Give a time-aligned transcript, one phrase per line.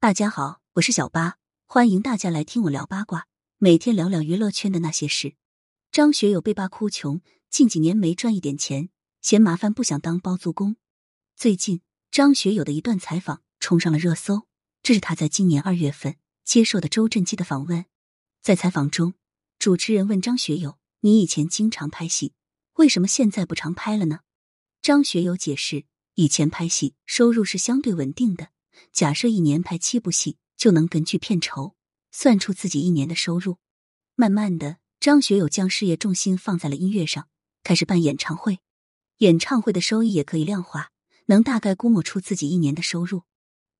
[0.00, 5.34] 大家好，我是小八，欢迎大家来听我聊八卦，每天聊聊娱乐圈的那些事。
[5.90, 8.90] 张学友被扒哭穷，近几年没赚一点钱，
[9.20, 10.76] 嫌麻烦不想当包租公。
[11.34, 11.80] 最近
[12.12, 14.46] 张学友的一段采访冲上了热搜，
[14.84, 17.84] 这是他在今年二月份接受的周震基的访问。
[18.40, 19.14] 在采访中，
[19.58, 22.34] 主持人问张学友：“你以前经常拍戏，
[22.74, 24.20] 为什么现在不常拍了呢？”
[24.80, 28.50] 张学友解释：“以前拍戏收入是相对稳定的。”
[28.92, 31.74] 假设一年拍七部戏，就能根据片酬
[32.10, 33.58] 算出自己一年的收入。
[34.14, 37.28] 慢慢的，张学友将事业重心放在了音乐上，
[37.62, 38.58] 开始办演唱会。
[39.18, 40.90] 演唱会的收益也可以量化，
[41.26, 43.22] 能大概估摸出自己一年的收入。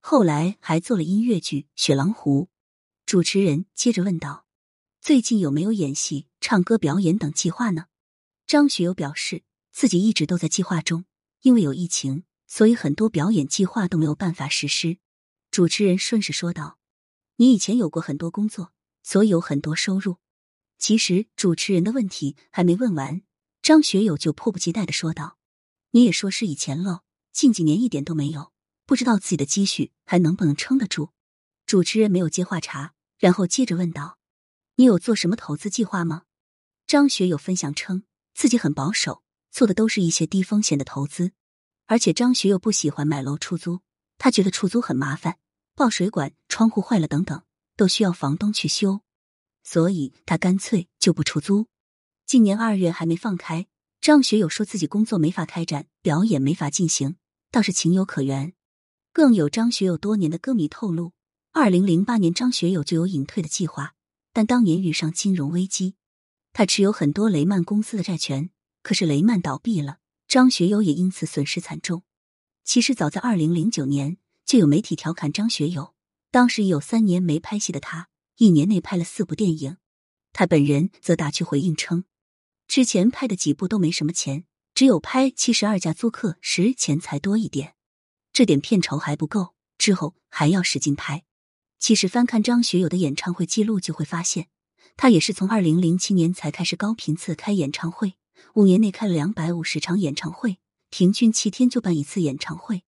[0.00, 2.44] 后来还做了音乐剧《雪狼湖》。
[3.04, 4.46] 主持人接着问道
[5.00, 7.86] ：“最近有没有演戏、唱歌、表演等计划呢？”
[8.46, 11.04] 张学友表示自己一直都在计划中，
[11.42, 12.24] 因为有疫情。
[12.48, 14.98] 所以很多表演计划都没有办法实施。
[15.52, 16.78] 主持人顺势说道
[17.36, 18.72] ：“你以前有过很多工作，
[19.04, 20.16] 所以有很多收入。”
[20.78, 23.22] 其实主持人的问题还没问完，
[23.62, 25.38] 张学友就迫不及待的说道
[25.92, 27.00] ：“你也说是以前喽，
[27.32, 28.52] 近几年一点都没有，
[28.86, 31.10] 不知道自己的积蓄还能不能撑得住。”
[31.66, 34.18] 主持人没有接话茬，然后接着问道
[34.76, 36.22] ：“你有做什么投资计划吗？”
[36.86, 38.04] 张学友分享称
[38.34, 41.32] 自己很保守，做的都是一些低风险的投资。
[41.88, 43.80] 而且张学友不喜欢买楼出租，
[44.18, 45.38] 他觉得出租很麻烦，
[45.74, 47.42] 爆水管、窗户坏了等等
[47.76, 49.00] 都需要房东去修，
[49.64, 51.66] 所以他干脆就不出租。
[52.26, 53.66] 今年二月还没放开，
[54.02, 57.16] 张学友说自己工作没法开展，表演没法进行，
[57.50, 58.52] 倒是情有可原。
[59.14, 61.12] 更有张学友多年的歌迷透露，
[61.52, 63.94] 二零零八年张学友就有隐退的计划，
[64.34, 65.94] 但当年遇上金融危机，
[66.52, 68.50] 他持有很多雷曼公司的债权，
[68.82, 69.97] 可是雷曼倒闭了。
[70.28, 72.02] 张学友也因此损失惨重。
[72.62, 75.94] 其实早在二零零九年，就有媒体调侃张学友，
[76.30, 79.78] 当时已有三年没拍戏的他，一年内拍了四部电影。
[80.34, 82.04] 他本人则打趣回应称，
[82.66, 84.44] 之前拍的几部都没什么钱，
[84.74, 87.72] 只有拍《七十二家租客》时钱才多一点，
[88.30, 91.24] 这点片酬还不够，之后还要使劲拍。
[91.78, 94.48] 其实翻看张学友的演唱会记录，就会发现，
[94.98, 98.16] 他也是从二零零七年才开始高频次开演唱会。
[98.54, 100.58] 五年内开了两百五十场演唱会，
[100.90, 102.82] 平均七天就办一次演唱会。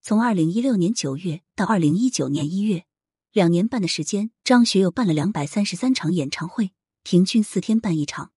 [0.00, 2.84] 从二零一六年九月到二零一九年一月，
[3.32, 8.32] 两年半的时间，张学友办了两百三十三场演唱会，平均四天办一场。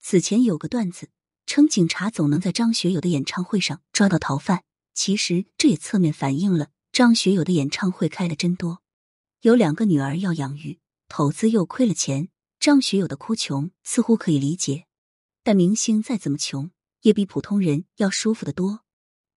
[0.00, 1.10] 此前有个段子
[1.46, 4.62] 称，警察总能在张学友的演唱会上抓到逃犯。
[4.94, 8.82] 其实这也侧面反映了张学友的演唱会开的真多。
[9.40, 10.78] 有两个女儿要养育，
[11.08, 12.28] 投资又亏了钱，
[12.58, 14.84] 张学友的哭穷似乎可以理解。
[15.42, 16.70] 但明星再怎么穷，
[17.00, 18.80] 也比普通人要舒服的多。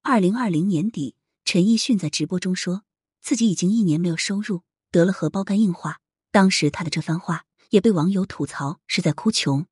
[0.01, 1.15] 二零二零年底，
[1.45, 2.83] 陈奕迅在直播中说
[3.21, 6.01] 自己已经一年没有收入，得了荷包肝硬化。
[6.31, 9.65] 当时他的这番话也被网友吐槽是在哭穷。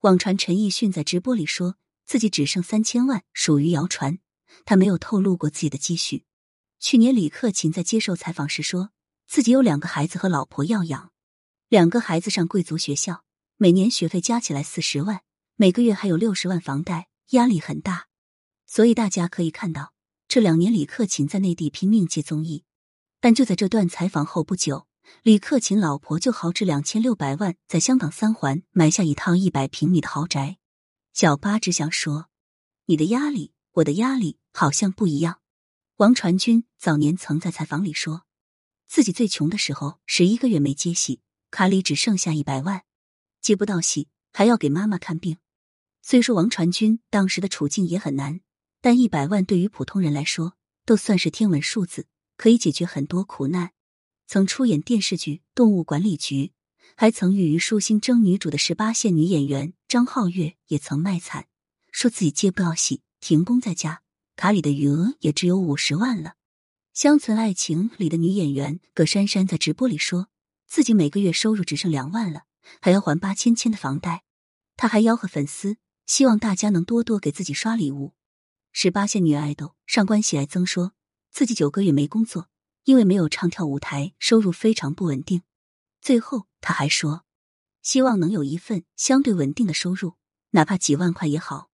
[0.00, 4.18] 网传陈奕迅在直播里说自己只剩三千万，属于谣传。
[4.64, 6.24] 他没有透露过自己的积蓄。
[6.78, 8.90] 去年李克勤在接受采访时说
[9.26, 11.12] 自己有两个孩子和老婆要养，
[11.68, 13.24] 两个孩子上贵族学校，
[13.56, 15.22] 每年学费加起来四十万。
[15.60, 18.06] 每个月还有六十万房贷，压力很大，
[18.64, 19.92] 所以大家可以看到，
[20.26, 22.64] 这两年李克勤在内地拼命接综艺。
[23.20, 24.86] 但就在这段采访后不久，
[25.22, 30.56] 李克勤老婆就豪掷两千六百万，在香港三环买下一套一百平米的豪宅。
[31.12, 32.30] 小八只想说，
[32.86, 35.42] 你的压力，我的压力好像不一样。
[35.96, 38.24] 王传君早年曾在采访里说，
[38.88, 42.84] 自己最穷的时候，十一个月没接戏，卡里只剩下一百万，
[43.42, 45.36] 接不到戏还要给妈妈看病。
[46.02, 48.40] 虽说王传君当时的处境也很难，
[48.80, 52.06] 但一百万对于普通人来说都算是天文数字，
[52.36, 53.72] 可以解决很多苦难。
[54.26, 56.46] 曾出演电视剧《动物管理局》，
[56.96, 61.46] 还曾与虞书欣争女主的十八线女演员张皓月也曾卖惨，
[61.92, 64.02] 说自己接不到戏，停工在家，
[64.36, 66.30] 卡里的余额也只有五十万了。
[66.92, 70.28] 《乡村爱情》里的女演员葛珊珊在直播里说
[70.66, 72.44] 自己每个月收入只剩两万了，
[72.80, 74.24] 还要还八千千的房贷。
[74.76, 75.76] 她还吆喝粉丝。
[76.10, 78.14] 希望大家能多多给自己刷礼物。
[78.72, 80.92] 十八线女爱豆上官喜爱曾说
[81.30, 82.48] 自己九个月没工作，
[82.82, 85.42] 因为没有唱跳舞台，收入非常不稳定。
[86.00, 87.24] 最后，他还说
[87.80, 90.16] 希望能有一份相对稳定的收入，
[90.50, 91.70] 哪怕几万块也好。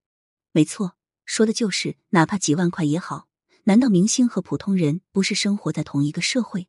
[0.52, 3.28] 没错，说的就是哪怕几万块也好。
[3.64, 6.68] 难道明星和普通人不是生活在同一个社会？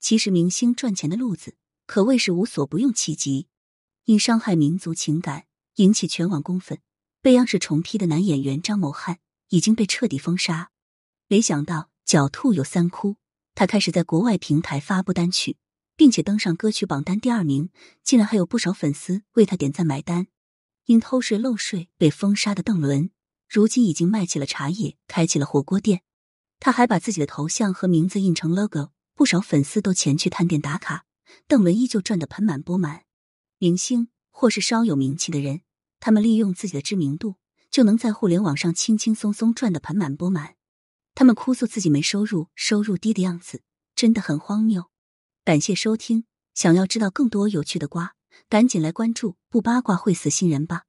[0.00, 3.48] 其实，明星赚钱的路子可谓是无所不用其极，
[4.06, 5.44] 因伤害民族情感
[5.74, 6.80] 引起全网公愤。
[7.22, 9.20] 被央视重批的男演员张某汉
[9.50, 10.72] 已经被彻底封杀。
[11.28, 13.16] 没想到狡兔有三窟，
[13.54, 15.56] 他开始在国外平台发布单曲，
[15.96, 17.70] 并且登上歌曲榜单第二名，
[18.02, 20.26] 竟然还有不少粉丝为他点赞买单。
[20.86, 23.10] 因偷税漏税被封杀的邓伦，
[23.48, 26.02] 如今已经卖起了茶叶，开起了火锅店。
[26.58, 31.04] 他还把自己的头像和名字印成 logo，不少粉丝都前去探店打卡。
[31.46, 33.04] 邓伦依旧赚得盆满钵满。
[33.58, 35.60] 明星或是稍有名气的人，
[36.04, 37.36] 他们利用自己的知名度，
[37.70, 40.56] 就能在互联网上轻轻松松赚得盆满钵满。
[41.14, 43.62] 他们哭诉自己没收入、收入低的样子，
[43.94, 44.90] 真的很荒谬。
[45.44, 48.16] 感谢收听，想要知道更多有趣的瓜，
[48.48, 50.86] 赶紧来关注，不八卦会死新人吧。